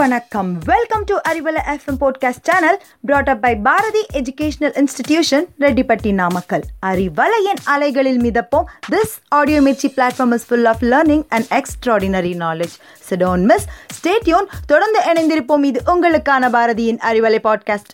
வணக்கம். 0.00 0.58
Welcome 0.64 1.04
to 1.04 1.16
Arivalai 1.28 1.60
FM 1.66 2.00
podcast 2.00 2.42
channel 2.42 2.82
brought 3.00 3.28
up 3.28 3.40
by 3.40 3.56
Bharathi 3.56 4.06
educational 4.12 4.80
institution 4.80 5.44
Rettipatti 5.58 6.12
Namakkal 6.12 6.62
அறிவலையின் 6.86 7.60
அலைகளில் 7.64 8.20
மிதப்போம். 8.20 8.64
This 8.90 9.14
audio 9.28 9.60
Mirchi 9.60 9.88
platform 9.96 10.32
is 10.32 10.46
full 10.46 10.64
of 10.64 10.82
learning 10.82 11.24
and 11.28 11.44
extraordinary 11.50 12.32
knowledge 12.38 12.76
so don't 13.10 13.42
miss 13.42 13.66
stay tuned 14.00 14.46
தொடர்ந்து 14.66 15.00
இணைந்திருப்போம். 15.12 15.64
இது 15.64 15.82
உங்களுக்கான 15.86 16.50
பாரதியின் 16.50 16.98
Arivalai 17.10 17.38
podcast 17.44 17.92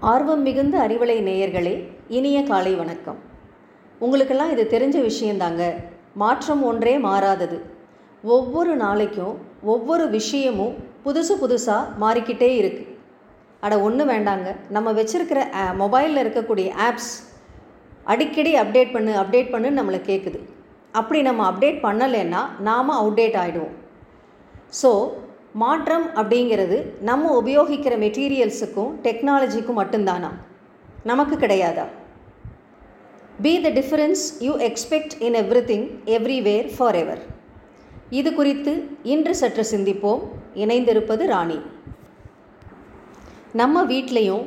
ஆர்வம் 0.00 0.42
மிகுந்த 0.42 0.78
அறிவலை 0.78 1.18
நேயர்களே 1.22 1.88
இனிய 2.08 2.42
காலை 2.42 2.74
வணக்கம். 2.74 3.18
உங்களுக்கெல்லாம் 3.98 4.58
இது 4.58 4.68
தெரிஞ்ச 4.70 5.10
விஷயந்தாங்க 5.10 5.90
மாற்றம் 6.20 6.62
ஒன்றே 6.70 6.94
மாறாதது. 7.08 7.58
ஒவ்வொரு 8.24 8.72
நாளைக்கும் 8.84 9.34
ஒவ்வொரு 9.72 10.04
விஷயமும் 10.16 10.74
புதுசு 11.04 11.34
புதுசாக 11.42 11.90
மாறிக்கிட்டே 12.02 12.48
இருக்குது 12.60 12.90
அட 13.62 13.74
ஒன்றும் 13.86 14.10
வேண்டாங்க. 14.12 14.48
நம்ம 14.76 14.88
வச்சுருக்கிற 14.98 15.40
மொபைலில் 15.82 16.22
இருக்கக்கூடிய 16.22 16.68
ஆப்ஸ் 16.88 17.12
அடிக்கடி 18.12 18.52
அப்டேட் 18.62 18.94
பண்ணு 18.94 19.12
அப்டேட் 19.22 19.52
பண்ணு 19.54 19.68
நம்மளை 19.78 20.00
கேட்குது 20.10 20.38
அப்படி 21.00 21.18
நம்ம 21.28 21.42
அப்டேட் 21.50 21.78
பண்ணலைன்னா 21.86 22.40
நாம் 22.68 22.96
அவுடேட் 23.00 23.36
ஆகிடுவோம் 23.42 23.76
ஸோ 24.80 24.90
மாற்றம் 25.62 26.06
அப்படிங்கிறது 26.20 26.76
நம்ம 27.08 27.32
உபயோகிக்கிற 27.40 27.94
மெட்டீரியல்ஸுக்கும் 28.04 28.92
டெக்னாலஜிக்கும் 29.06 29.78
மட்டும்தானா? 29.80 30.30
நமக்கு 31.10 31.36
கிடையாதா? 31.36 31.84
Be 33.44 33.52
the 33.64 33.68
difference 33.76 34.22
you 34.46 34.52
expect 34.66 35.14
in 35.26 35.36
everything 35.68 35.84
everywhere 36.16 36.66
forever 36.94 37.22
இது 38.18 38.30
குறித்து 38.38 38.72
இன்று 39.12 39.32
சற்று 39.40 39.64
சிந்திப்போம். 39.70 40.22
இணைந்திருப்பது 40.62 41.24
ராணி. 41.30 41.56
நம்ம 43.60 43.84
வீட்லேயும் 43.92 44.44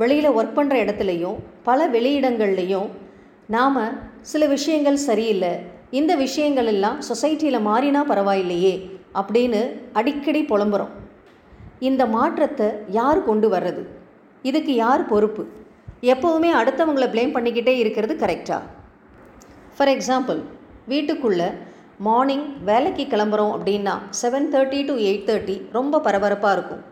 வெளியில் 0.00 0.36
ஒர்க் 0.38 0.56
பண்ணுற 0.58 0.76
இடத்துலையும் 0.84 1.36
பல 1.68 1.88
வெளியிடங்கள்லையும் 1.88 2.88
நாம் 3.56 3.78
சில 4.32 4.46
விஷயங்கள் 4.54 4.98
சரியில்லை. 5.08 5.52
இந்த 5.90 6.14
விஷயங்கள் 6.24 6.70
எல்லாம் 6.74 6.98
சொசைட்டியில் 7.10 7.66
மாறினா 7.68 8.02
பரவாயில்லையே 8.12 8.74
அப்படின்னு 9.20 9.62
அடிக்கடி 9.92 10.42
புலம்புறோம். 10.52 10.94
இந்த 11.90 12.02
மாற்றத்தை 12.16 12.70
யார் 13.00 13.24
கொண்டு 13.30 13.50
வர்றது? 13.56 13.84
இதுக்கு 14.42 14.74
யார் 14.84 15.08
பொறுப்பு? 15.12 15.44
எப்போவுமே 16.02 16.50
அடுத்தவங்களை 16.60 17.06
ப்ளேம் 17.12 17.34
பண்ணிக்கிட்டே 17.36 17.74
இருக்கிறது 17.82 18.14
கரெக்டா 18.14 18.58
ஃபார் 19.76 19.88
எக்ஸாம்பிள் 19.88 20.40
வீட்டுக்குள்ளே 20.92 21.48
மார்னிங் 22.06 22.46
வேலைக்கு 22.64 23.04
கிளம்புறோம் 23.04 23.52
அப்படின்னா 23.56 23.94
seven 24.22 24.48
thirty 24.52 24.80
to 24.88 24.94
eight 24.96 25.26
thirty 25.28 25.62
ரொம்ப 25.72 26.00
பரபரப்பாக 26.00 26.56
இருக்கும். 26.56 26.82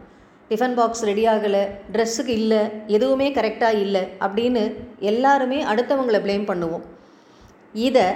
டிஃபன் 0.50 0.74
பாக்ஸ் 0.74 1.04
ரெடி 1.04 1.26
ஆகலை 1.26 1.62
ட்ரெஸ்ஸுக்கு 1.92 2.32
இல்லை 2.40 2.60
எதுவுமே 2.86 3.32
கரெக்டாக 3.32 3.80
இல்லை 3.84 4.02
அப்படின்னு 4.20 4.62
எல்லாருமே 4.98 5.64
அடுத்தவங்களை 5.64 6.20
ப்ளேம் 6.26 6.46
பண்ணுவோம். 6.50 6.84
இதை 7.72 8.06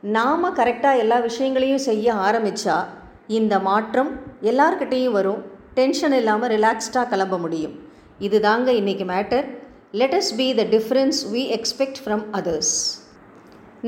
நாம் 0.00 0.54
கரெக்டாக 0.60 0.96
எல்லா 0.96 1.18
விஷயங்களையும் 1.18 1.86
செய்ய 1.88 2.12
ஆரம்பித்தா 2.12 2.84
இந்த 3.26 3.58
மாற்றம் 3.58 4.20
எல்லார்கிட்டேயும் 4.42 5.16
வரும். 5.18 5.42
டென்ஷன் 5.74 6.12
இல்லாமல் 6.12 6.52
ரிலாக்ஸ்டாக 6.56 7.08
கிளம்ப 7.08 7.38
முடியும். 7.38 7.74
இது 8.18 8.40
தாங்க 8.40 8.72
இன்றைக்கி 8.72 9.04
matter 9.12 9.46
let 10.00 10.14
us 10.18 10.30
be 10.38 10.44
the 10.58 10.62
difference 10.74 11.18
we 11.32 11.40
expect 11.56 11.98
from 12.02 12.22
others 12.36 12.74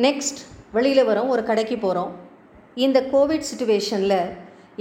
next 0.05 0.41
வெளியில் 0.75 1.07
வரோம் 1.11 1.31
ஒரு 1.35 1.43
கடைக்கு 1.51 1.77
போகிறோம் 1.85 2.11
இந்த 2.85 2.99
கோவிட் 3.13 3.47
சுச்சுவேஷனில் 3.51 4.19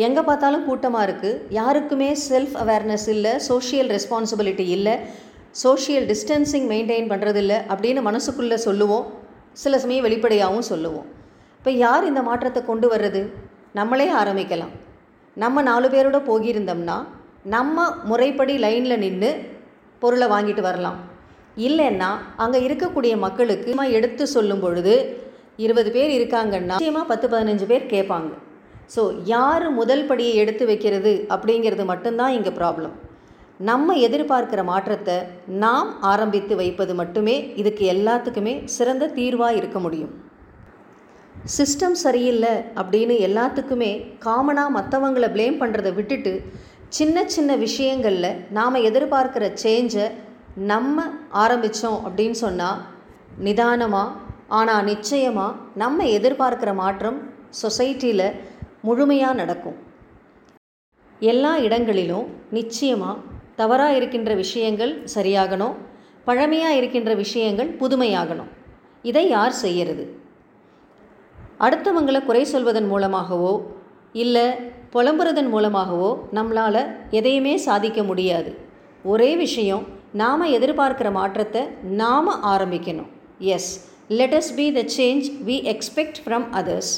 எங்கே 0.05 0.21
பார்த்தாலும் 0.29 0.65
கூட்டமாக 0.69 1.05
இருக்குது 1.07 1.39
யாருக்குமே 1.59 2.09
செல்ஃப் 2.29 2.55
அவேர்னஸ் 2.63 3.07
இல்லை 3.13 3.33
சோஷியல் 3.47 3.91
ரெஸ்பான்சிபிலிட்டி 3.95 4.65
இல்லை 4.77 4.95
சோஷியல் 5.63 6.07
டிஸ்டன்சிங் 6.11 6.67
மெயின்டைன் 6.73 7.07
பண்ணுறதில்ல 7.13 7.53
அப்படின்னு 7.73 8.03
மனசுக்குள்ளே 8.09 8.57
சொல்லுவோம். 8.67 9.05
சில 9.63 9.79
சமயம் 9.85 10.05
வெளிப்படையாகவும் 10.07 10.67
சொல்லுவோம். 10.71 11.07
இப்போ 11.59 11.73
யார் 11.85 12.09
இந்த 12.11 12.23
மாற்றத்தை 12.29 12.63
கொண்டு 12.71 12.89
வர்றது? 12.95 13.23
நம்மளே 13.79 14.09
ஆரம்பிக்கலாம். 14.23 14.75
நம்ம 15.37 15.65
நாலு 15.71 15.87
பேரோட 15.95 16.21
போகியிருந்தோம்னா 16.29 16.99
நம்ம 17.55 17.87
முறைப்படி 18.11 18.55
லைனில் 18.67 19.01
நின்று 19.07 19.31
பொருளை 20.03 20.29
வாங்கிட்டு 20.35 20.63
வரலாம். 20.69 20.99
இல்லைன்னா 21.67 22.09
அங்கே 22.43 22.59
இருக்கக்கூடிய 22.67 23.13
மக்களுக்கு 23.25 23.71
எடுத்து 23.99 24.25
சொல்லும் 24.35 24.63
பொழுது 24.63 24.95
இருபது 25.65 25.89
பேர் 25.95 26.11
இருக்காங்கன்னா 26.17 26.75
நிச்சயமாக 26.77 27.09
பத்து 27.11 27.27
பதினஞ்சு 27.33 27.65
பேர் 27.71 27.85
கேட்பாங்க. 27.93 28.31
ஸோ 28.95 29.01
யார் 29.33 29.65
முதல் 29.79 30.05
படியை 30.09 30.33
எடுத்து 30.43 30.63
வைக்கிறது 30.69 31.13
அப்படிங்கிறது 31.35 31.83
மட்டும்தான் 31.91 32.35
இங்கே 32.37 32.53
ப்ராப்ளம் 32.59 32.95
நம்ம 33.69 33.95
எதிர்பார்க்கிற 34.07 34.61
மாற்றத்தை 34.69 35.17
நாம் 35.63 35.89
ஆரம்பித்து 36.11 36.53
வைப்பது 36.61 36.93
மட்டுமே 37.01 37.35
இதுக்கு 37.61 37.83
எல்லாத்துக்குமே 37.93 38.53
சிறந்த 38.75 39.11
தீர்வாக 39.17 39.57
இருக்க 39.59 39.79
முடியும். 39.85 40.13
சிஸ்டம் 41.57 41.97
சரியில்லை 42.05 42.53
அப்படின்னு 42.81 43.15
எல்லாத்துக்குமே 43.27 43.91
காமனாக 44.25 44.75
மற்றவங்கள 44.77 45.27
ப்ளேம் 45.35 45.57
பண்ணுறதை 45.61 45.91
விட்டுட்டு 45.99 46.33
சின்ன 46.97 47.25
சின்ன 47.35 47.51
விஷயங்களில் 47.65 48.39
நாம் 48.57 48.85
எதிர்பார்க்குற 48.89 49.45
சேஞ்சை 49.63 50.05
நம்ம 50.55 51.05
ஆரம்பித்தோம் 51.31 51.99
அப்படின்னு 52.05 52.37
சொன்னால் 52.45 52.81
நிதானமாக 53.37 54.11
ஆனால் 54.47 54.83
நிச்சயமாக 54.83 55.55
நம்ம 55.73 56.03
எதிர்பார்க்குற 56.03 56.73
மாற்றம் 56.73 57.17
சொசைட்டியில் 57.61 58.27
முழுமையாக 58.81 59.33
நடக்கும். 59.33 59.77
எல்லா 61.19 61.57
இடங்களிலும் 61.57 62.27
நிச்சயமாக 62.51 63.21
தவறாக 63.55 63.95
இருக்கின்ற 63.95 64.35
விஷயங்கள் 64.35 64.93
சரியாகணும் 65.15 65.75
பழமையாக 66.25 66.75
இருக்கின்ற 66.75 67.13
விஷயங்கள் 67.13 67.69
புதுமையாகணும். 67.79 68.51
இதை 69.03 69.29
யார் 69.29 69.51
செய்கிறது 69.51 70.05
அடுத்தவங்களை 71.59 72.25
குறை 72.25 72.43
சொல்வதன் 72.43 72.87
மூலமாகவோ 72.91 73.53
இல்லை 74.13 74.47
புலம்புறதன் 74.93 75.49
மூலமாகவோ 75.49 76.09
நம்மளால் 76.33 76.81
எதையுமே 77.09 77.57
சாதிக்க 77.57 78.03
முடியாது. 78.03 78.51
ஒரே 79.03 79.35
விஷயம் 79.35 79.83
நாம் 80.21 80.41
எதிர்பார்க்குற 80.55 81.09
மாற்றத்தை 81.17 81.61
நாம் 82.01 82.27
ஆரம்பிக்கணும். 82.49 83.07
Yes 83.55 83.69
let 84.17 84.35
us 84.39 84.49
be 84.57 84.65
the 84.75 84.81
change 84.95 85.27
we 85.47 85.55
expect 85.71 86.19
from 86.23 86.45
others 86.59 86.91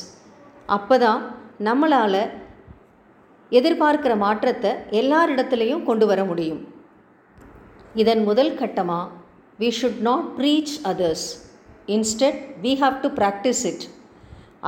அப்போ 0.76 0.96
தான் 1.04 1.22
நம்மளால் 1.68 2.24
எதிர்பார்க்கிற 3.52 4.14
மாற்றத்தை 4.24 4.72
எல்லாரிடத்துலையும் 5.02 5.86
கொண்டு 5.90 6.08
வர 6.12 6.20
முடியும். 6.32 6.62
இதன் 8.02 8.24
முதல் 8.30 8.52
கட்டமாக 8.62 9.12
we 9.62 9.70
should 9.80 10.04
not 10.10 10.28
preach 10.40 10.76
others 10.92 11.26
instead 11.98 12.42
we 12.66 12.76
have 12.84 13.00
to 13.06 13.12
practise 13.22 13.64
it 13.72 13.86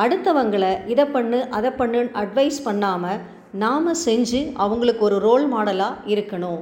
அடுத்தவங்களை 0.04 0.74
இதை 0.94 1.08
பண்ணு 1.18 1.42
அதை 1.60 1.74
பண்ணுன்னு 1.84 2.16
அட்வைஸ் 2.24 2.62
பண்ணாமல் 2.70 3.22
நாம் 3.66 3.94
செஞ்சு 4.08 4.42
அவங்களுக்கு 4.64 5.04
ஒரு 5.12 5.20
ரோல் 5.28 5.48
மாடலாக 5.54 6.02
இருக்கணும். 6.16 6.62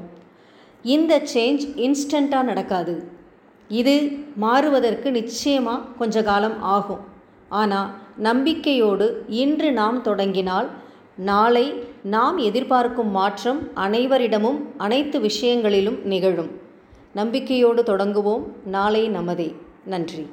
இந்த 0.93 1.13
சேஞ்ச் 1.33 1.63
இன்ஸ்டண்ட்டாக 1.85 2.49
நடக்காது. 2.49 2.95
இது 3.69 3.93
மாறுவதற்கு 4.43 5.11
நிச்சயமாக 5.11 5.85
கொஞ்ச 5.99 6.23
காலம் 6.23 6.57
ஆகும். 6.75 7.03
ஆனால் 7.49 7.89
நம்பிக்கையோடு 8.27 9.07
இன்று 9.41 9.69
நாம் 9.79 9.97
தொடங்கினால் 10.01 10.67
நாளை 11.31 11.65
நாம் 12.15 12.37
எதிர்பார்க்கும் 12.49 13.11
மாற்றம் 13.11 13.61
அனைவரிடமும் 13.85 14.59
அனைத்து 14.77 15.19
விஷயங்களிலும் 15.19 15.99
நிகழும். 16.13 16.51
நம்பிக்கையோடு 17.13 17.83
தொடங்குவோம். 17.83 18.45
நாளை 18.77 19.03
நமதே. 19.09 19.49
நன்றி. 19.85 20.25